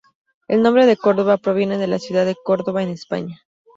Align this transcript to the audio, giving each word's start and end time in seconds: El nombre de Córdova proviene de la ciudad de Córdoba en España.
El 0.47 0.63
nombre 0.63 0.87
de 0.87 0.97
Córdova 0.97 1.37
proviene 1.37 1.77
de 1.77 1.85
la 1.85 1.99
ciudad 1.99 2.25
de 2.25 2.33
Córdoba 2.43 2.81
en 2.81 2.89
España. 2.89 3.43